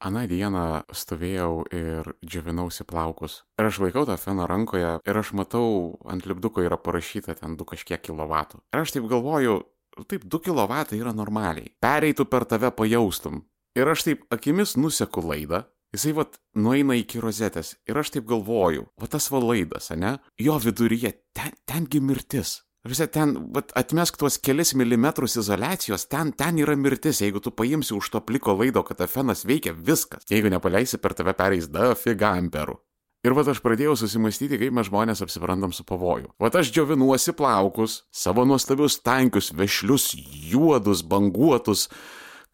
Aną 0.00 0.22
dieną 0.24 0.64
stovėjau 0.96 1.66
ir 1.76 2.06
džiavinausi 2.24 2.86
plaukus. 2.88 3.42
Ir 3.60 3.68
aš 3.68 3.82
laikau 3.84 4.06
tą 4.08 4.16
feną 4.16 4.46
rankoje 4.48 4.94
ir 5.04 5.18
aš 5.20 5.34
matau, 5.36 5.98
ant 6.08 6.24
lipduko 6.24 6.64
yra 6.64 6.78
parašyta 6.80 7.36
ten 7.36 7.58
2 7.60 7.68
kažkiek 7.74 8.00
kilovatų. 8.00 8.62
Ir 8.72 8.80
aš 8.80 8.94
taip 8.96 9.10
galvoju, 9.10 9.58
taip 10.08 10.24
2 10.24 10.40
kilovatai 10.46 11.02
yra 11.02 11.12
normaliai. 11.12 11.74
Pereitų 11.84 12.24
per 12.32 12.48
tave 12.48 12.72
pajaustum. 12.72 13.42
Ir 13.76 13.92
aš 13.92 14.06
taip 14.08 14.24
akimis 14.32 14.78
nuseku 14.80 15.20
laidą. 15.20 15.66
Jisai 15.92 16.14
vat 16.14 16.36
nueina 16.54 16.94
iki 16.94 17.20
rozetės 17.20 17.74
ir 17.90 17.98
aš 17.98 18.14
taip 18.14 18.28
galvoju, 18.30 18.86
va 18.94 19.10
tas 19.10 19.26
va 19.34 19.40
laidas, 19.42 19.90
ne? 19.98 20.16
Jo 20.38 20.56
viduryje, 20.62 21.12
ten, 21.34 21.52
tengi 21.66 22.00
mirtis. 22.00 22.60
Visą 22.88 23.04
ten, 23.12 23.34
vat, 23.52 23.74
atmesk 23.76 24.16
tuos 24.16 24.38
kelis 24.40 24.72
milimetrus 24.72 25.36
izolacijos, 25.36 26.06
ten, 26.08 26.30
ten 26.32 26.56
yra 26.62 26.76
mirtis, 26.80 27.20
jeigu 27.20 27.42
tu 27.44 27.52
paimsi 27.52 27.92
už 27.92 28.08
to 28.14 28.20
pliko 28.24 28.54
laido, 28.56 28.80
kad 28.82 29.02
afenas 29.04 29.44
veikia 29.44 29.74
viskas. 29.76 30.24
Jeigu 30.30 30.48
nepaleisi 30.48 30.96
per 30.96 31.12
tave 31.12 31.34
pereis 31.36 31.68
dafiga 31.68 32.32
amperų. 32.40 32.78
Ir 33.20 33.34
vat 33.36 33.50
aš 33.52 33.60
pradėjau 33.60 33.98
susimastyti, 34.00 34.56
kaip 34.56 34.72
mes 34.72 34.88
žmonės 34.88 35.20
apsiprandam 35.20 35.74
su 35.76 35.84
pavoju. 35.84 36.30
Vat 36.40 36.56
aš 36.56 36.70
džiovinuosi 36.72 37.34
plaukus, 37.36 37.98
savo 38.08 38.46
nuostabius 38.48 38.96
tankius, 39.04 39.50
vešlius, 39.52 40.14
juodus, 40.48 41.04
banguotus, 41.04 41.90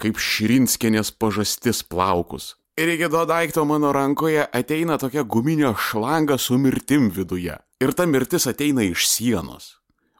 kaip 0.02 0.18
širinskinės 0.18 1.14
pažastis 1.14 1.84
plaukus. 1.86 2.56
Ir 2.76 2.90
iki 2.96 3.06
to 3.14 3.22
daikto 3.30 3.62
mano 3.64 3.94
rankoje 3.94 4.42
ateina 4.42 4.98
tokia 4.98 5.22
guminio 5.22 5.76
šlanga 5.78 6.34
su 6.36 6.58
mirtim 6.58 7.12
viduje. 7.14 7.54
Ir 7.80 7.94
ta 7.94 8.10
mirtis 8.10 8.50
ateina 8.50 8.82
iš 8.82 9.06
sienos. 9.06 9.75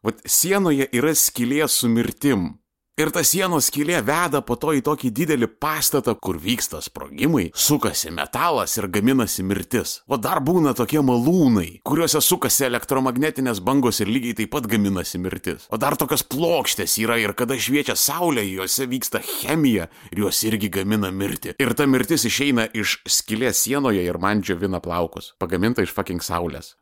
Vat 0.07 0.21
sienoje 0.23 0.87
yra 0.95 1.11
skylė 1.19 1.67
su 1.67 1.89
mirtim. 1.91 2.53
Ir 2.97 3.11
ta 3.13 3.25
sienos 3.27 3.67
skylė 3.69 3.99
veda 4.07 4.39
po 4.47 4.55
to 4.57 4.71
į 4.73 4.85
tokį 4.87 5.11
didelį 5.19 5.49
pastatą, 5.61 6.15
kur 6.15 6.39
vyksta 6.41 6.79
sprogimai, 6.81 7.51
sukasi 7.53 8.13
metalas 8.15 8.79
ir 8.79 8.87
gaminasi 8.89 9.43
mirtis. 9.45 9.97
O 10.07 10.17
dar 10.17 10.39
būna 10.47 10.73
tokie 10.79 11.03
malūnai, 11.05 11.83
kuriuose 11.85 12.23
sukasi 12.25 12.69
elektromagnetinės 12.71 13.61
bangos 13.67 14.01
ir 14.01 14.15
lygiai 14.15 14.39
taip 14.39 14.55
pat 14.55 14.71
gaminasi 14.71 15.21
mirtis. 15.21 15.67
O 15.69 15.77
dar 15.83 15.99
tokios 15.99 16.25
plokštės 16.25 16.97
yra 17.03 17.19
ir 17.21 17.35
kada 17.37 17.59
šviečia 17.59 17.99
saulė, 17.99 18.47
juose 18.47 18.87
vyksta 18.89 19.21
chemija 19.27 19.91
ir 20.15 20.25
jos 20.25 20.45
irgi 20.47 20.71
gamina 20.79 21.11
mirtį. 21.11 21.59
Ir 21.61 21.75
ta 21.77 21.91
mirtis 21.91 22.25
išeina 22.31 22.71
iš 22.73 23.01
skylės 23.05 23.67
sienoje 23.67 24.07
ir 24.07 24.23
man 24.23 24.41
džiovina 24.41 24.81
plaukus, 24.81 25.35
pagaminta 25.43 25.83
iš 25.83 25.93
fucking 25.99 26.23
saulės. 26.23 26.77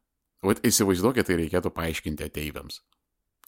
Vat 0.44 0.60
įsivaizduokit, 0.60 1.26
tai 1.26 1.40
reikėtų 1.40 1.72
paaiškinti 1.72 2.28
ateiviams. 2.28 2.84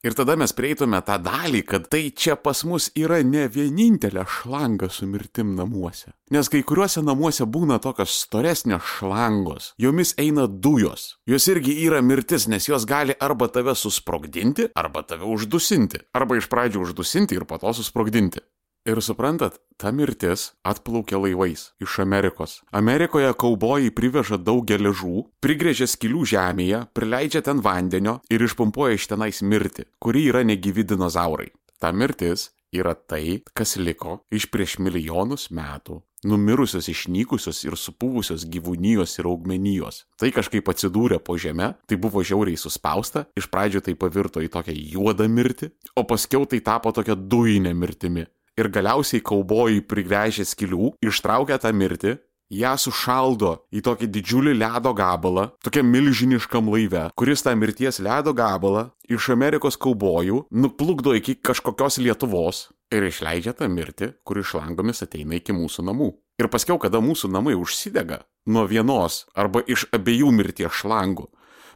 Ir 0.05 0.15
tada 0.15 0.37
mes 0.37 0.53
prieitume 0.53 0.99
tą 1.07 1.17
dalį, 1.23 1.63
kad 1.67 1.87
tai 1.93 2.11
čia 2.11 2.37
pas 2.37 2.63
mus 2.69 2.91
yra 2.99 3.23
ne 3.25 3.47
vienintelė 3.49 4.27
šlanga 4.29 4.91
su 4.93 5.09
mirtim 5.09 5.55
namuose. 5.57 6.13
Nes 6.35 6.51
kai 6.51 6.63
kuriuose 6.67 7.05
namuose 7.07 7.47
būna 7.47 7.79
tokios 7.83 8.17
storesnės 8.27 8.83
šlangos, 8.97 9.73
jomis 9.79 10.13
eina 10.19 10.49
dujos. 10.51 11.17
Jos 11.27 11.47
irgi 11.53 11.77
yra 11.87 12.03
mirtis, 12.03 12.49
nes 12.51 12.69
jos 12.69 12.85
gali 12.89 13.17
arba 13.21 13.49
tave 13.49 13.77
susprogdinti, 13.79 14.71
arba 14.75 15.05
tave 15.07 15.29
uždusinti. 15.31 16.05
Arba 16.19 16.37
iš 16.41 16.51
pradžių 16.53 16.83
uždusinti 16.89 17.39
ir 17.39 17.47
po 17.49 17.61
to 17.63 17.73
susprogdinti. 17.79 18.43
Ir 18.87 19.01
suprantat, 19.03 19.57
ta 19.83 19.91
mirtis 19.91 20.53
atplaukia 20.63 21.19
laivais 21.19 21.73
iš 21.83 21.97
Amerikos. 22.05 22.61
Amerikoje 22.71 23.33
kaubojai 23.35 23.91
priveža 23.91 24.39
daug 24.39 24.61
geležų, 24.63 25.25
prigrėžia 25.43 25.89
skilių 25.91 26.23
žemėje, 26.31 26.85
prileidžia 26.95 27.43
ten 27.49 27.59
vandenio 27.67 28.21
ir 28.31 28.45
išpumpuoja 28.47 28.95
iš 28.95 29.09
tenais 29.11 29.43
mirtį, 29.43 29.89
kuri 29.99 30.29
yra 30.31 30.45
negyvi 30.47 30.85
dinozaurai. 30.87 31.49
Ta 31.83 31.91
mirtis 31.91 32.53
yra 32.71 32.95
tai, 32.95 33.43
kas 33.59 33.75
liko 33.75 34.21
iš 34.31 34.47
prieš 34.55 34.79
milijonus 34.79 35.49
metų 35.51 36.05
numirusios 36.27 36.87
išnykusios 36.91 37.65
ir 37.67 37.75
supūvusios 37.79 38.47
gyvūnijos 38.51 39.19
ir 39.19 39.27
augmenijos. 39.31 40.05
Tai 40.19 40.31
kažkaip 40.35 40.71
atsidūrė 40.71 41.19
po 41.23 41.37
žemę, 41.39 41.73
tai 41.87 41.99
buvo 41.99 42.23
žiauriai 42.23 42.59
suspausta, 42.59 43.27
iš 43.39 43.51
pradžių 43.51 43.83
tai 43.87 43.99
pavirto 43.99 44.43
į 44.43 44.51
tokią 44.55 44.79
juodą 44.95 45.27
mirtį, 45.31 45.71
o 45.99 46.07
paskiau 46.07 46.47
tai 46.47 46.63
tapo 46.63 46.95
tokia 46.95 47.19
dujinė 47.19 47.75
mirtimi 47.75 48.27
ir 48.57 48.71
galiausiai 48.73 49.23
kaubojai 49.25 49.83
prigręžė 49.85 50.47
skilių, 50.49 50.95
ištraukė 51.05 51.59
tą 51.61 51.73
mirtį, 51.77 52.17
ją 52.53 52.75
sušaldo 52.79 53.53
į 53.75 53.83
tokį 53.87 54.09
didžiulį 54.15 54.55
ledo 54.61 54.93
gabalą, 54.97 55.49
tokiam 55.65 55.89
milžiniškam 55.91 56.71
laive, 56.71 57.09
kuris 57.19 57.43
tą 57.43 57.57
mirties 57.59 57.99
ledo 58.03 58.35
gabalą 58.37 58.91
iš 59.11 59.31
Amerikos 59.35 59.79
kaubojų 59.79 60.45
nuplukdo 60.51 61.15
iki 61.19 61.37
kažkokios 61.43 61.99
Lietuvos 62.03 62.69
ir 62.95 63.09
išleidžia 63.09 63.57
tą 63.59 63.69
mirtį, 63.71 64.13
kuri 64.25 64.47
šlangomis 64.47 65.03
ateina 65.03 65.41
iki 65.41 65.55
mūsų 65.57 65.87
namų. 65.91 66.13
Ir 66.39 66.51
paskiau, 66.53 66.79
kada 66.79 67.01
mūsų 67.01 67.31
namai 67.33 67.57
užsidega 67.59 68.23
nuo 68.47 68.67
vienos 68.69 69.25
arba 69.35 69.63
iš 69.67 69.89
abiejų 69.97 70.31
mirties 70.37 70.83
šlangų, 70.83 71.27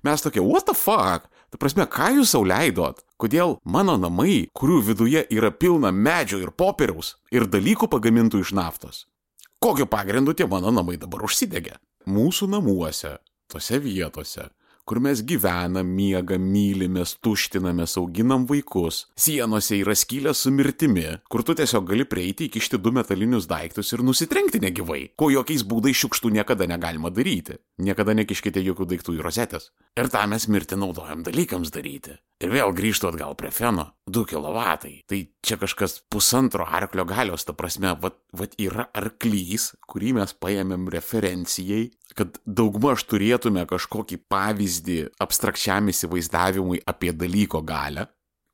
mes 0.07 0.23
tokie, 0.23 0.43
what 0.45 0.69
the 0.69 0.77
fuck? 0.77 1.27
Ta 1.51 1.59
prasme, 1.59 1.87
ką 1.91 2.13
jūs 2.15 2.31
sau 2.35 2.45
leidot? 2.47 3.03
Kodėl 3.21 3.57
mano 3.67 3.97
namai, 3.99 4.47
kurių 4.55 4.79
viduje 4.87 5.25
yra 5.35 5.51
pilna 5.51 5.91
medžio 5.91 6.39
ir 6.39 6.53
popieriaus 6.55 7.17
ir 7.35 7.49
dalykų 7.51 7.91
pagamintų 7.91 8.45
iš 8.45 8.55
naftos? 8.55 9.05
Kokiu 9.61 9.89
pagrindu 9.91 10.33
tie 10.33 10.47
mano 10.49 10.71
namai 10.73 10.97
dabar 10.97 11.27
užsidegė? 11.27 11.75
Mūsų 12.09 12.49
namuose, 12.55 13.19
tose 13.51 13.81
vietose, 13.83 14.47
kur 14.91 14.99
mes 14.99 15.21
gyvenam, 15.23 15.87
miegam, 15.95 16.43
mylimės, 16.51 17.13
tuštinamės, 17.23 17.93
auginam 18.01 18.43
vaikus. 18.51 19.05
Sienose 19.15 19.77
yra 19.79 19.95
skylės 19.95 20.41
su 20.43 20.51
mirtimi, 20.51 21.05
kur 21.31 21.45
tu 21.47 21.55
tiesiog 21.55 21.87
gali 21.93 22.07
prieiti, 22.11 22.49
įkišti 22.51 22.81
du 22.83 22.91
metalinius 22.97 23.47
daiktus 23.51 23.95
ir 23.95 24.03
nusitrenkti 24.03 24.59
negyvai, 24.65 25.13
ko 25.15 25.29
jokiais 25.31 25.63
būdais 25.63 26.01
šiukštų 26.01 26.33
niekada 26.41 26.67
negalima 26.67 27.13
daryti. 27.15 27.61
Niekada 27.79 28.17
nekiškite 28.19 28.65
jokių 28.67 28.89
daiktų 28.91 29.15
į 29.15 29.23
rozetės. 29.29 29.71
Ir 29.95 30.11
tą 30.11 30.25
mes 30.33 30.49
mirtį 30.51 30.81
naudojam 30.83 31.23
dalykams 31.23 31.71
daryti. 31.71 32.19
Ir 32.43 32.51
vėl 32.51 32.75
grįžtu 32.75 33.13
atgal 33.13 33.39
prie 33.39 33.53
feno. 33.55 33.93
2 34.11 34.27
kW. 34.27 34.67
Tai 35.07 35.19
čia 35.47 35.59
kažkas 35.61 36.01
pusantro 36.11 36.67
arklio 36.67 37.05
galios, 37.07 37.47
ta 37.47 37.55
prasme, 37.55 37.95
vat, 38.03 38.19
vat 38.35 38.59
yra 38.59 38.89
arklys, 38.97 39.71
kurį 39.87 40.17
mes 40.19 40.35
paėmėm 40.35 40.91
referencijai 40.91 41.93
kad 42.17 42.39
daugmaž 42.47 43.05
turėtume 43.11 43.67
kažkokį 43.71 44.23
pavyzdį 44.31 44.99
abstrakčiam 45.23 45.91
įsivaizdavimui 45.93 46.83
apie 46.89 47.13
dalyko 47.17 47.63
galę. 47.67 48.09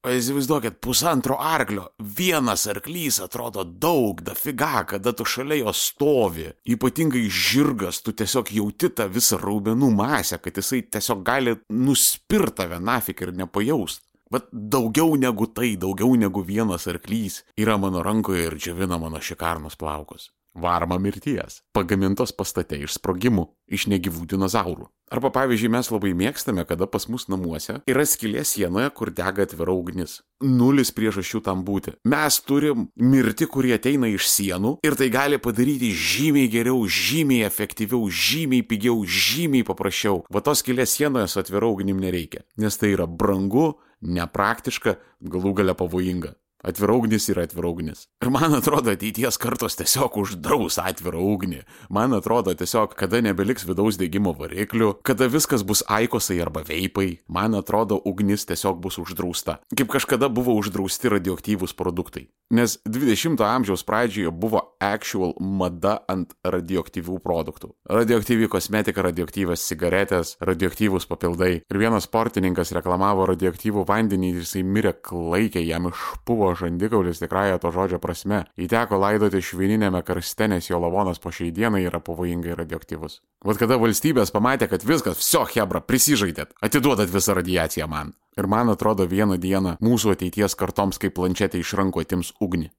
O 0.06 0.11
įsivaizduokit, 0.15 0.77
pusantro 0.78 1.34
arklio, 1.43 1.89
vienas 1.99 2.69
arklys 2.71 3.17
atrodo 3.25 3.65
daug, 3.67 4.21
dafiga, 4.22 4.84
kada 4.87 5.11
tu 5.11 5.27
šalia 5.27 5.65
jo 5.65 5.72
stovi. 5.75 6.47
Ypatingai 6.77 7.25
žirgas, 7.27 7.99
tu 8.06 8.15
tiesiog 8.15 8.53
jauti 8.55 8.93
tą 8.94 9.09
visą 9.11 9.41
raumenų 9.43 9.91
masę, 9.99 10.38
kad 10.38 10.62
jisai 10.62 10.84
tiesiog 10.87 11.27
gali 11.27 11.56
nuspirta 11.75 12.69
vienafik 12.71 13.25
ir 13.27 13.34
nepajaust. 13.34 14.05
Bet 14.31 14.47
daugiau 14.53 15.19
negu 15.19 15.50
tai, 15.50 15.75
daugiau 15.75 16.15
negu 16.15 16.47
vienas 16.47 16.87
arklys 16.91 17.43
yra 17.59 17.75
mano 17.78 18.06
rankoje 18.06 18.47
ir 18.47 18.59
džiavina 18.62 19.03
mano 19.03 19.19
šikarnos 19.19 19.75
plaukus 19.78 20.31
varma 20.56 20.99
mirties, 20.99 21.61
pagamintos 21.77 22.33
pastate 22.37 22.78
iš 22.83 22.97
sprogimų, 22.99 23.47
iš 23.69 23.87
negyvų 23.93 24.27
dinozaurų. 24.33 24.89
Arba 25.12 25.31
pavyzdžiui, 25.31 25.71
mes 25.71 25.89
labai 25.93 26.11
mėgstame, 26.19 26.65
kada 26.67 26.89
pas 26.91 27.05
mus 27.06 27.28
namuose 27.31 27.77
yra 27.87 28.03
skylė 28.03 28.43
sienoje, 28.43 28.89
kur 28.97 29.12
dega 29.15 29.44
atvira 29.47 29.75
ugnis. 29.77 30.19
Nulis 30.43 30.91
priežasčių 30.97 31.41
tam 31.47 31.62
būti. 31.67 31.94
Mes 32.11 32.41
turim 32.43 32.89
mirti, 32.99 33.47
kurie 33.47 33.77
ateina 33.77 34.11
iš 34.11 34.27
sienų 34.33 34.75
ir 34.87 34.99
tai 34.99 35.06
gali 35.15 35.39
padaryti 35.43 35.93
žymiai 35.94 36.50
geriau, 36.50 36.83
žymiai 36.91 37.47
efektyviau, 37.47 38.09
žymiai 38.11 38.67
pigiau, 38.67 39.05
žymiai 39.06 39.67
paprasčiau. 39.69 40.25
Va 40.27 40.43
tos 40.43 40.65
skylės 40.65 40.97
sienoje 40.99 41.31
su 41.31 41.38
atvira 41.44 41.71
ugnim 41.71 42.03
nereikia, 42.03 42.43
nes 42.59 42.81
tai 42.81 42.97
yra 42.97 43.06
brangu, 43.06 43.77
nepraktiška, 44.03 44.99
galų 45.23 45.55
gale 45.61 45.78
pavojinga. 45.78 46.34
Atvira 46.66 46.97
ugnis 46.99 47.28
yra 47.31 47.44
atvira 47.47 47.69
ugnis. 47.71 48.09
Ir 48.25 48.31
man 48.34 48.56
atrodo, 48.56 48.91
ateities 48.91 49.37
kartos 49.38 49.79
tiesiog 49.79 50.17
uždraus 50.19 50.81
atvirą 50.82 51.20
ugnį. 51.23 51.61
Man 51.94 52.17
atrodo, 52.17 52.50
tiesiog, 52.58 52.96
kada 52.99 53.20
nebeliks 53.23 53.62
vidaus 53.69 54.00
degimo 54.00 54.32
variklių, 54.35 54.96
kada 55.06 55.29
viskas 55.31 55.62
bus 55.62 55.85
aikosai 55.87 56.41
arba 56.43 56.64
veipai, 56.67 57.20
man 57.31 57.55
atrodo, 57.55 58.00
ugnis 58.11 58.49
tiesiog 58.50 58.81
bus 58.82 58.99
uždrausta. 58.99 59.61
Kaip 59.79 59.93
kažkada 59.94 60.26
buvo 60.26 60.56
uždrausti 60.58 61.12
radioaktyvūs 61.14 61.76
produktai. 61.79 62.26
Nes 62.50 62.76
20-ojo 62.87 63.46
amžiaus 63.46 63.82
pradžioje 63.87 64.31
buvo 64.31 64.61
actual 64.82 65.32
mada 65.43 65.96
ant 66.11 66.35
radioaktyvių 66.46 67.20
produktų. 67.23 67.73
Radioaktyvi 67.91 68.46
kosmetika, 68.50 69.02
radioaktyvios 69.06 69.64
cigaretės, 69.67 70.35
radioaktyvūs 70.46 71.06
papildai. 71.11 71.52
Ir 71.62 71.81
vienas 71.82 72.06
sportininkas 72.06 72.70
reklamavo 72.75 73.26
radioaktyvų 73.32 73.87
vandenį 73.87 74.31
ir 74.31 74.44
jisai 74.44 74.62
mirė 74.67 74.94
klaikiai, 74.94 75.67
jam 75.67 75.91
išpuvo 75.91 76.52
žandikaulis 76.58 77.20
tikrąją 77.23 77.58
to 77.62 77.73
žodžio 77.75 78.00
prasme. 78.03 78.44
Įteko 78.56 78.99
laidoti 79.00 79.43
švininėme 79.44 80.03
karste, 80.06 80.49
nes 80.49 80.70
jo 80.70 80.81
lavonas 80.82 81.20
po 81.23 81.32
šiai 81.35 81.53
dienai 81.55 81.85
yra 81.87 82.00
pavojingai 82.00 82.56
radioaktyvus. 82.58 83.20
Vat 83.47 83.61
kada 83.61 83.79
valstybės 83.81 84.32
pamatė, 84.35 84.70
kad 84.73 84.87
viskas, 84.87 85.20
viso 85.20 85.44
hebra, 85.55 85.82
prisižaidėt, 85.85 86.56
atiduodat 86.64 87.12
visą 87.12 87.37
radiaciją 87.38 87.87
man. 87.91 88.17
Ir 88.37 88.49
man 88.50 88.73
atrodo 88.73 89.06
vieną 89.08 89.38
dieną 89.41 89.76
mūsų 89.85 90.17
ateities 90.17 90.56
kartoms 90.58 90.99
kaip 91.00 91.14
planšetė 91.17 91.62
iš 91.62 91.76
rankų 91.79 92.05
atims 92.05 92.35
ugnį. 92.41 92.73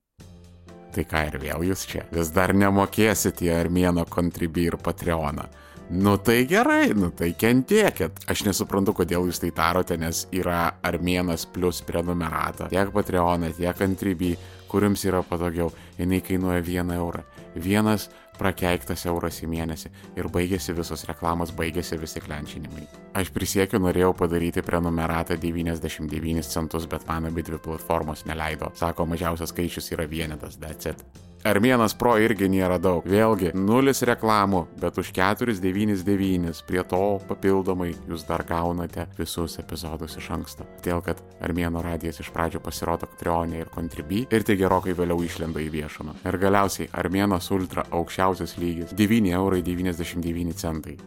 tai 0.98 1.06
ką 1.06 1.28
ir 1.30 1.36
vėl 1.38 1.64
jūs 1.68 1.86
čia. 1.86 2.04
Vis 2.10 2.32
dar 2.34 2.56
nemokėsit 2.58 3.44
į 3.46 3.52
Armėno 3.54 4.08
Contribui 4.10 4.66
ir 4.66 4.80
Patreoną. 4.82 5.46
Nu 5.90 6.18
tai 6.18 6.46
gerai, 6.46 6.90
nu 6.96 7.10
tai 7.10 7.32
kentiekit. 7.32 8.20
Aš 8.28 8.44
nesuprantu, 8.44 8.92
kodėl 8.92 9.30
jūs 9.30 9.40
tai 9.40 9.54
darote, 9.56 9.96
nes 9.96 10.26
yra 10.36 10.74
Armėnas 10.84 11.46
plus 11.48 11.80
prenumerata. 11.88 12.68
Tiek 12.68 12.92
Patreoną, 12.92 13.54
tiek 13.56 13.78
Contribui, 13.80 14.34
kuriams 14.68 15.06
yra 15.08 15.22
patogiau. 15.24 15.72
Jis 15.96 16.26
kainuoja 16.28 16.60
1 16.60 16.92
eurą. 16.98 17.24
Vienas 17.56 18.10
prakeiktas 18.38 19.06
euras 19.08 19.40
į 19.42 19.48
mėnesį 19.50 19.92
ir 20.20 20.28
baigėsi 20.34 20.76
visos 20.76 21.06
reklamos, 21.08 21.54
baigėsi 21.56 21.98
visi 22.02 22.22
klenčinimai. 22.22 22.84
Aš 23.18 23.32
prisiekiu, 23.34 23.80
norėjau 23.82 24.12
padaryti 24.18 24.62
prenumeratą 24.62 25.40
99 25.42 26.52
centus, 26.52 26.86
bet 26.86 27.08
man 27.08 27.32
abi 27.32 27.48
dvi 27.48 27.62
platformos 27.64 28.28
neleido. 28.28 28.74
Sako, 28.76 29.08
mažiausias 29.08 29.56
skaičius 29.56 29.90
yra 29.96 30.06
vienetas, 30.10 30.60
that's 30.60 30.92
it. 30.92 31.02
Armėnas 31.46 31.94
Pro 31.98 32.16
irgi 32.18 32.48
nėra 32.50 32.80
daug. 32.82 33.06
Vėlgi, 33.06 33.52
nulis 33.54 34.02
reklamų, 34.08 34.64
bet 34.82 34.98
už 34.98 35.12
499 35.14 36.64
prie 36.68 36.82
to 36.90 37.20
papildomai 37.30 37.92
jūs 38.10 38.26
dar 38.28 38.44
gaunate 38.48 39.06
visus 39.20 39.60
epizodus 39.62 40.18
iš 40.18 40.32
anksto. 40.34 40.66
Todėl, 40.82 41.04
kad 41.06 41.22
Armėno 41.46 41.84
radijas 41.86 42.20
iš 42.24 42.32
pradžio 42.34 42.60
pasirodo 42.64 43.06
Patreonė 43.12 43.62
ir 43.62 43.70
Contribui 43.74 44.26
ir 44.32 44.44
tai 44.48 44.58
gerokai 44.58 44.94
vėliau 44.98 45.22
išlenda 45.24 45.62
į 45.62 45.70
viešumą. 45.78 46.18
Ir 46.26 46.38
galiausiai 46.42 46.90
Armėnas 46.98 47.52
Ultra 47.54 47.86
aukščiausias 47.92 48.58
lygis- 48.58 48.94
9,99 48.98 50.66
eurai. 50.66 50.98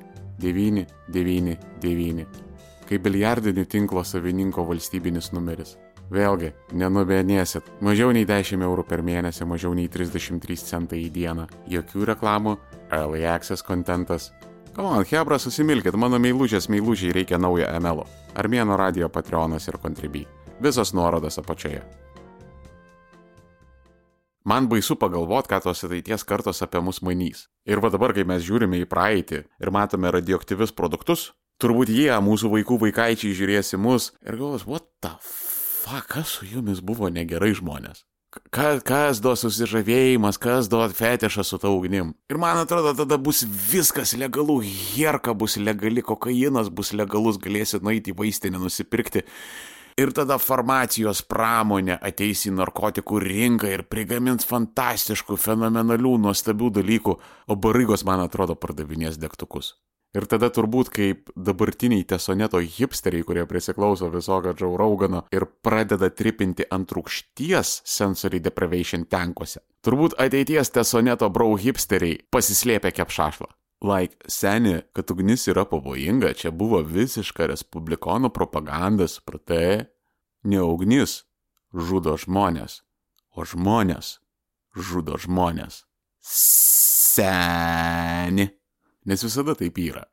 999. 0.41 2.27
Kaip 2.89 3.03
biliardinių 3.05 3.65
tinklo 3.71 4.03
savininko 4.05 4.65
valstybinis 4.67 5.33
numeris. 5.37 5.77
Vėlgi, 6.11 6.49
nenubenėsit. 6.75 7.69
Mažiau 7.87 8.11
nei 8.11 8.27
10 8.27 8.65
eurų 8.67 8.83
per 8.89 8.99
mėnesį, 9.07 9.47
mažiau 9.47 9.71
nei 9.79 9.87
33 9.87 10.57
centai 10.59 11.05
į 11.05 11.11
dieną. 11.15 11.47
Jokių 11.71 12.09
reklamų, 12.11 12.57
early 12.91 13.23
access 13.31 13.63
kontentas. 13.63 14.33
Kamon, 14.75 15.05
Hebra, 15.07 15.39
susimilkit, 15.39 15.95
mano 15.95 16.19
meilužės 16.19 16.67
meilužiai 16.71 17.15
reikia 17.15 17.39
naujo 17.39 17.69
ML. 17.79 18.03
Armėno 18.35 18.79
radio 18.79 19.07
Patreonas 19.09 19.69
ir 19.71 19.79
Contribui. 19.83 20.25
Visos 20.61 20.91
nuorodos 20.99 21.39
apačioje. 21.39 21.85
Man 24.51 24.67
baisu 24.67 24.97
pagalvot, 24.99 25.47
ką 25.47 25.61
tos 25.63 25.85
ateities 25.87 26.27
kartos 26.27 26.63
apie 26.67 26.83
mus 26.83 27.03
manys. 27.07 27.45
Ir 27.71 27.79
va 27.79 27.93
dabar, 27.93 28.17
kai 28.17 28.27
mes 28.27 28.43
žiūrime 28.43 28.83
į 28.83 28.91
praeitį 28.91 29.45
ir 29.47 29.71
matome 29.71 30.11
radioaktyvius 30.11 30.75
produktus, 30.75 31.29
turbūt 31.63 31.95
jie, 31.95 32.11
mūsų 32.19 32.51
vaikų 32.57 32.83
vaikaičiai, 32.89 33.37
žiūrės 33.37 33.77
į 33.79 33.83
mus 33.85 34.11
ir 34.27 34.41
galvos, 34.41 34.67
what 34.67 34.91
the 35.05 35.15
f 35.15 35.60
fuck, 35.81 36.07
kas 36.13 36.37
su 36.37 36.47
jumis 36.47 36.85
buvo 36.85 37.09
negerai 37.13 37.55
žmonės? 37.57 38.05
Kas, 38.55 38.79
kas 38.87 39.19
duos 39.19 39.43
susižavėjimas, 39.43 40.37
kas 40.39 40.69
duos 40.71 40.93
fetišą 40.95 41.43
su 41.43 41.59
ta 41.59 41.73
ugnim. 41.75 42.13
Ir 42.31 42.39
man 42.39 42.61
atrodo, 42.61 42.93
tada 42.95 43.19
bus 43.19 43.43
viskas 43.43 44.13
legalu, 44.15 44.61
herka 44.63 45.35
bus 45.35 45.57
legali, 45.59 46.05
kokainas 46.07 46.71
bus 46.71 46.93
legalus, 46.95 47.41
galėsit 47.43 47.83
nueiti 47.83 48.15
į 48.15 48.19
vaistinę 48.23 48.63
nusipirkti. 48.63 49.25
Ir 49.99 50.15
tada 50.15 50.39
farmacijos 50.39 51.25
pramonė 51.27 51.99
ateis 51.99 52.47
į 52.47 52.55
narkotikų 52.61 53.19
rinką 53.27 53.75
ir 53.75 53.83
prigamins 53.91 54.47
fantastiškų, 54.47 55.35
fenomenalių, 55.35 56.15
nuostabių 56.29 56.71
dalykų, 56.79 57.21
o 57.51 57.59
barygos, 57.59 58.07
man 58.07 58.23
atrodo, 58.29 58.55
pardavinės 58.55 59.19
degtukus. 59.19 59.75
Ir 60.11 60.27
tada 60.27 60.49
turbūt 60.51 60.89
kaip 60.91 61.29
dabartiniai 61.39 62.03
tesoneto 62.09 62.59
hipsteriai, 62.59 63.23
kurie 63.23 63.45
prisiklauso 63.47 64.09
visokio 64.11 64.53
Džau 64.59 64.75
Raugano 64.81 65.23
ir 65.31 65.47
pradeda 65.63 66.11
tripinti 66.11 66.67
ant 66.75 66.91
rūkšties 66.97 67.83
sensory 67.87 68.41
deprivation 68.43 69.07
tenkuose. 69.07 69.63
Turbūt 69.87 70.19
ateities 70.19 70.75
tesoneto 70.75 71.31
brau 71.31 71.55
hipsteriai 71.55 72.19
pasislėpė 72.35 72.91
kepšašlą. 72.99 73.47
Like, 73.87 74.19
seni, 74.29 74.83
kad 74.93 75.11
ugnis 75.15 75.47
yra 75.49 75.65
pavojinga, 75.65 76.35
čia 76.37 76.51
buvo 76.53 76.83
visiška 76.85 77.47
respublikonų 77.49 78.29
propaganda, 78.35 79.07
supratai? 79.09 79.87
Ne 80.45 80.61
ugnis 80.61 81.25
žudo 81.73 82.19
žmonės, 82.21 82.83
o 83.33 83.47
žmonės 83.47 84.19
žudo 84.77 85.17
žmonės. 85.23 85.85
Seni. 86.21 87.21
Nes 89.11 89.25
visada 89.27 89.57
taip 89.59 89.79
yra. 89.83 90.05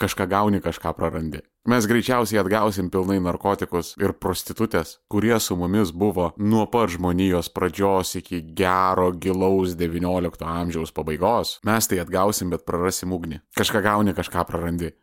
Kažką 0.00 0.24
gauni, 0.32 0.62
kažką 0.64 0.94
prarandi. 0.96 1.42
Mes 1.68 1.84
greičiausiai 1.88 2.38
atgausim 2.40 2.88
pilnai 2.92 3.18
narkotikus 3.20 3.90
ir 4.00 4.14
prostitutės, 4.16 4.94
kurie 5.12 5.36
su 5.44 5.56
mumis 5.60 5.92
buvo 5.92 6.30
nuo 6.40 6.64
pat 6.72 6.94
žmonijos 6.94 7.50
pradžios 7.52 8.14
iki 8.22 8.40
gero 8.56 9.10
gilaus 9.12 9.74
XIX 9.76 10.48
amžiaus 10.48 10.94
pabaigos. 10.96 11.58
Mes 11.68 11.88
tai 11.90 12.00
atgausim, 12.00 12.48
bet 12.54 12.64
prarasim 12.64 13.12
ugnį. 13.12 13.42
Kažką 13.60 13.84
gauni, 13.84 14.16
kažką 14.16 14.46
prarandi. 14.48 14.94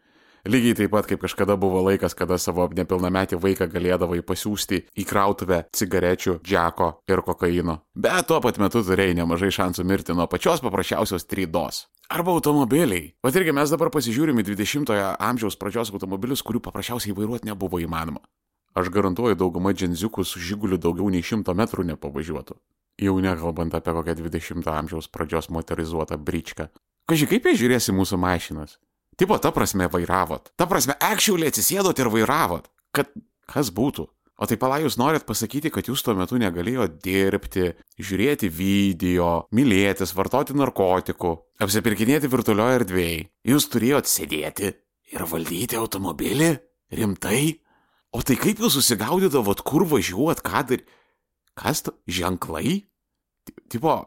Lygiai 0.43 0.75
taip 0.75 0.91
pat 0.91 1.07
kaip 1.07 1.21
kažkada 1.23 1.55
buvo 1.55 1.79
laikas, 1.85 2.11
kada 2.19 2.35
savo 2.35 2.65
nepilnametį 2.75 3.37
vaiką 3.39 3.69
galėdavai 3.71 4.19
pasiūsti 4.27 4.81
į 4.99 5.05
krautuvę 5.07 5.61
cigarečių, 5.71 6.41
džeko 6.43 6.89
ir 7.07 7.21
kokaino. 7.23 7.77
Bet 7.95 8.27
tuo 8.27 8.41
pat 8.43 8.59
metu 8.59 8.81
turėjai 8.83 9.15
nemažai 9.21 9.53
šansų 9.55 9.87
mirti 9.87 10.11
nuo 10.11 10.27
pačios 10.27 10.59
paprasčiausios 10.65 11.23
trydos. 11.31 11.85
Arba 12.11 12.35
automobiliai. 12.35 13.13
Vat 13.23 13.39
irgi 13.39 13.55
mes 13.55 13.71
dabar 13.71 13.87
pasižiūrime 13.95 14.43
20-ojo 14.43 15.15
amžiaus 15.15 15.55
pradžios 15.55 15.95
automobilius, 15.95 16.43
kurių 16.43 16.59
paprasčiausiai 16.67 17.15
vairuoti 17.15 17.47
nebuvo 17.47 17.79
įmanoma. 17.79 18.19
Aš 18.75 18.91
garantuoju, 18.91 19.39
dauguma 19.39 19.71
dženziukų 19.71 20.27
su 20.27 20.43
žiguliu 20.43 20.75
daugiau 20.75 21.07
nei 21.07 21.23
100 21.23 21.55
metrų 21.55 21.87
nepavažiuotų. 21.93 22.59
Jau 22.99 23.19
nekalbant 23.23 23.79
apie 23.79 23.95
kokią 23.95 24.19
20-ojo 24.19 24.75
amžiaus 24.75 25.07
pradžios 25.07 25.47
motorizuotą 25.47 26.19
bričką. 26.19 26.67
Kažkai 27.07 27.37
kaip 27.37 27.47
jie 27.47 27.61
žiūrės 27.63 27.93
į 27.93 27.95
mūsų 27.95 28.19
mašinas? 28.19 28.75
Tipo, 29.23 29.37
ta 29.39 29.53
prasme 29.55 29.87
vairavot. 29.87 30.49
Ta 30.59 30.65
prasme, 30.67 30.97
actually 30.99 31.47
atsisėdot 31.47 31.95
ir 31.95 32.09
vairavot. 32.11 32.65
Kad 32.91 33.07
kas 33.47 33.69
būtų? 33.71 34.03
O 34.35 34.47
tai 34.49 34.57
pala, 34.59 34.81
jūs 34.83 34.97
norit 34.99 35.23
pasakyti, 35.23 35.71
kad 35.71 35.87
jūs 35.87 36.01
tuo 36.03 36.11
metu 36.17 36.35
negalėjot 36.41 36.97
dirbti, 37.05 37.69
žiūrėti 38.03 38.49
video, 38.51 39.45
mylėtis, 39.55 40.11
vartoti 40.17 40.57
narkotikų, 40.59 41.31
apsipirkinėti 41.63 42.27
virtualioje 42.33 42.81
erdvėje. 42.81 43.21
Jūs 43.47 43.69
turėjot 43.71 44.11
sėdėti 44.11 44.73
ir 45.15 45.25
valdyti 45.31 45.79
automobilį? 45.79 46.49
Rimtai? 46.91 47.61
O 48.11 48.19
tai 48.27 48.35
kaip 48.41 48.59
jūs 48.59 48.75
susigaudydavot, 48.75 49.63
kur 49.63 49.87
važiuot, 49.87 50.43
ką 50.43 50.65
dar... 50.73 50.83
Kas 51.55 51.85
to? 51.85 51.95
Ženklai? 52.11 52.81
Tipo, 53.71 54.01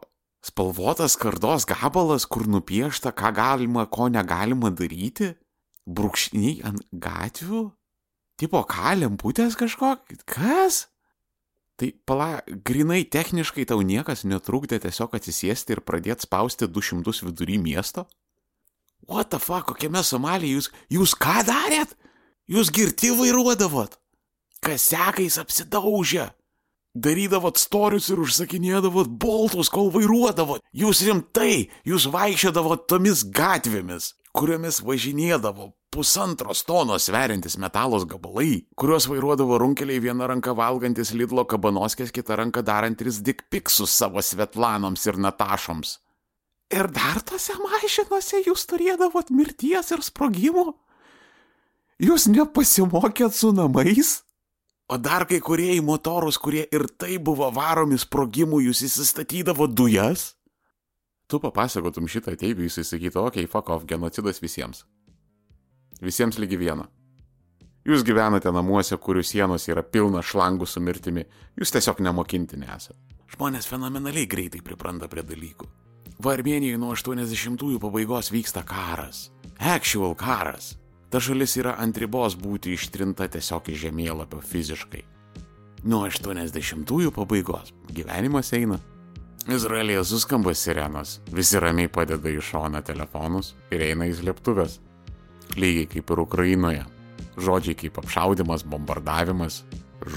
spalvotas 0.47 1.17
kardos 1.19 1.67
gabalas, 1.67 2.25
kur 2.25 2.47
nupiešta, 2.47 3.11
ką 3.11 3.33
galima, 3.35 3.85
ko 3.91 4.07
negalima 4.11 4.71
daryti, 4.71 5.33
brūkšniai 5.87 6.61
ant 6.67 6.83
gatvių, 6.91 7.63
tipo 8.39 8.61
ką, 8.67 8.95
lemputės 9.01 9.57
kažkokį, 9.59 10.21
kas? 10.27 10.85
Tai 11.77 11.91
pala, 12.09 12.29
grinai 12.65 13.03
techniškai 13.05 13.67
tau 13.69 13.83
niekas 13.85 14.25
netrukdė 14.25 14.79
tiesiog 14.81 15.13
atsisėsti 15.19 15.75
ir 15.75 15.83
pradėti 15.85 16.25
spausti 16.25 16.65
200 16.65 17.27
vidury 17.27 17.59
miesto? 17.61 18.07
What 19.07 19.29
the 19.29 19.39
fuck, 19.39 19.69
kokiame 19.69 20.01
Somalija 20.03 20.57
jūs, 20.57 20.71
jūs 20.89 21.13
ką 21.15 21.43
darėt? 21.47 21.93
Jūs 22.49 22.71
girti 22.73 23.11
vairuodavot? 23.13 23.99
Kas 24.63 24.89
sekais 24.89 25.37
apsidaužė? 25.37 26.31
Darydavot 27.03 27.59
storius 27.59 28.09
ir 28.11 28.21
užsakinėdavot 28.23 29.09
boltus, 29.21 29.71
kol 29.73 29.91
vairuodavot. 29.93 30.63
Jūs 30.75 31.03
rimtai, 31.07 31.67
jūs 31.87 32.07
vaikščiodavot 32.13 32.87
tomis 32.89 33.25
gatvėmis, 33.25 34.13
kuriomis 34.37 34.81
važinėdavo 34.85 35.71
pusantros 35.93 36.63
tonos 36.67 37.07
sverintis 37.07 37.55
metalos 37.57 38.05
gabalai, 38.09 38.65
kuriuos 38.77 39.07
vairuodavo 39.09 39.57
runkeliai 39.61 40.01
viena 40.03 40.27
ranka 40.29 40.53
valgantis 40.57 41.13
Lidlo 41.15 41.45
kabanoskės, 41.47 42.11
kita 42.13 42.37
ranka 42.37 42.61
darantis 42.65 43.21
dikpiksus 43.25 43.93
savo 43.93 44.21
svetlanoms 44.21 45.07
ir 45.07 45.17
natašoms. 45.23 45.97
Ir 46.73 46.89
dar 46.91 47.21
tose 47.23 47.55
mašinose 47.63 48.43
jūs 48.43 48.67
turėdavot 48.67 49.31
mirties 49.31 49.93
ir 49.95 50.03
sprogimų? 50.03 50.73
Jūs 52.03 52.27
nepasimokėt 52.29 53.33
su 53.33 53.53
namais? 53.55 54.19
O 54.87 54.95
dar 54.95 55.25
kai 55.27 55.41
kurie 55.43 55.73
į 55.75 55.81
motorus, 55.83 56.37
kurie 56.39 56.63
ir 56.71 56.85
tai 56.95 57.17
buvo 57.19 57.49
varomi 57.51 57.97
sprogimų, 57.99 58.61
jūs 58.69 58.85
įsistatydavo 58.87 59.67
dujas? 59.67 60.29
Tu 61.27 61.41
papasakotum 61.43 62.07
šitą 62.07 62.37
ateiviui, 62.37 62.69
jisai 62.69 62.85
sakytų, 62.87 63.19
okei, 63.19 63.43
okay, 63.43 63.51
fuck 63.51 63.67
off, 63.73 63.83
genocidas 63.89 64.39
visiems. 64.39 64.85
Visiems 65.99 66.39
lygi 66.39 66.59
viena. 66.61 66.87
Jūs 67.87 68.05
gyvenate 68.07 68.51
namuose, 68.55 68.95
kurių 68.95 69.25
sienos 69.27 69.67
yra 69.67 69.83
pilna 69.83 70.23
šlangų 70.23 70.67
su 70.67 70.79
mirtimi, 70.83 71.25
jūs 71.59 71.75
tiesiog 71.75 71.99
nemokinti 72.07 72.59
nesate. 72.59 72.95
Žmonės 73.35 73.67
fenomenaliai 73.67 74.27
greitai 74.27 74.63
pripranta 74.63 75.11
prie 75.11 75.25
dalykų. 75.27 75.67
Va 76.23 76.31
Armenijoje 76.37 76.79
nuo 76.79 76.95
80-ųjų 76.95 77.83
pabaigos 77.83 78.31
vyksta 78.31 78.63
karas. 78.67 79.27
Actual 79.59 80.15
karas. 80.15 80.77
Ta 81.09 81.21
šalis 81.23 81.55
yra 81.55 81.77
ant 81.79 81.97
ribos 81.97 82.35
būti 82.35 82.73
ištrinta 82.75 83.29
tiesiog 83.31 83.69
iš 83.71 83.85
žemėlapio 83.85 84.41
fiziškai. 84.43 85.05
Nuo 85.87 86.03
80-ųjų 86.09 87.13
pabaigos 87.15 87.71
gyvenimas 87.95 88.51
eina. 88.57 88.81
Izraelija 89.47 90.01
suskamba 90.03 90.51
sirenos, 90.51 91.21
visi 91.31 91.59
ramiai 91.63 91.87
padeda 91.87 92.27
į 92.27 92.41
šoną 92.43 92.81
telefonus 92.83 93.53
ir 93.71 93.85
eina 93.85 94.09
į 94.09 94.17
slėptuvės. 94.17 94.81
Lygiai 95.55 95.87
kaip 95.93 96.11
ir 96.11 96.23
Ukrainoje. 96.25 96.83
Žodžiai 97.39 97.77
kaip 97.79 98.01
apšaudimas, 98.01 98.65
bombardavimas, 98.67 99.61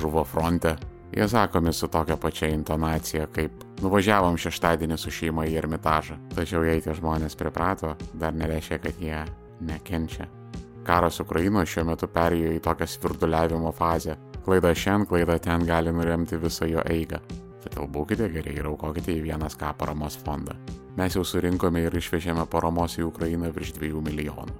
žuvo 0.00 0.24
fronte, 0.26 0.74
jie 1.14 1.28
sakomi 1.30 1.70
su 1.76 1.86
tokia 1.86 2.16
pačia 2.18 2.50
intonacija 2.50 3.28
kaip 3.30 3.62
nuvažiavom 3.84 4.40
šeštadienį 4.40 4.98
su 4.98 5.14
šeima 5.14 5.46
į 5.46 5.54
ermitažą. 5.62 6.18
Tačiau 6.34 6.66
jei 6.66 6.82
tie 6.82 6.98
žmonės 6.98 7.38
priprato, 7.38 7.94
dar 8.18 8.34
nereiškia, 8.34 8.82
kad 8.82 8.98
jie 8.98 9.22
nekenčia. 9.60 10.26
Karas 10.90 11.20
Ukrainoje 11.22 11.68
šiuo 11.70 11.84
metu 11.86 12.08
perėjo 12.10 12.50
į 12.56 12.62
tokią 12.64 12.86
svirduliavimo 12.90 13.70
fazę. 13.78 14.16
Klaida 14.42 14.72
šiandien, 14.74 15.06
klaida 15.06 15.36
ten 15.38 15.62
gali 15.68 15.92
nuremti 15.94 16.34
visą 16.42 16.66
jo 16.66 16.82
eigą. 16.82 17.20
Todėl 17.62 17.86
būkite 17.94 18.26
geri 18.34 18.56
ir 18.58 18.66
aukokite 18.72 19.14
į 19.14 19.22
vienas 19.28 19.54
ką 19.60 19.70
paramos 19.78 20.18
fondą. 20.18 20.58
Mes 20.98 21.14
jau 21.14 21.22
surinkome 21.22 21.86
ir 21.86 21.94
išvežėme 21.94 22.42
paramos 22.50 22.98
į 22.98 23.06
Ukrainą 23.06 23.54
virš 23.54 23.76
2 23.78 24.02
milijonų. 24.10 24.56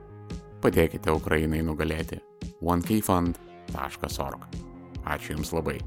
Padėkite 0.63 1.11
Ukrainai 1.11 1.65
nugalėti. 1.67 2.23
onekfund.org. 2.63 4.45
Ačiū 5.03 5.35
Jums 5.35 5.51
labai. 5.57 5.81